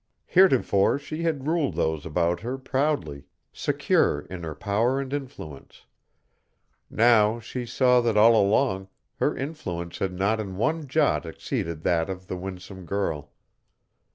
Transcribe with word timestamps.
Heretofore 0.25 0.97
she 0.97 1.21
had 1.21 1.45
ruled 1.45 1.75
those 1.75 2.07
about 2.07 2.39
her 2.39 2.57
proudly, 2.57 3.25
secure 3.53 4.21
in 4.21 4.41
her 4.41 4.55
power 4.55 4.99
and 4.99 5.13
influence. 5.13 5.85
Now 6.89 7.39
she 7.39 7.67
saw 7.67 8.01
that 8.01 8.17
all 8.17 8.35
along 8.35 8.87
her 9.17 9.37
influence 9.37 9.99
had 9.99 10.09
in 10.13 10.17
not 10.17 10.43
one 10.43 10.87
jot 10.87 11.27
exceeded 11.27 11.83
that 11.83 12.09
of 12.09 12.25
the 12.25 12.35
winsome 12.35 12.87
girl. 12.87 13.31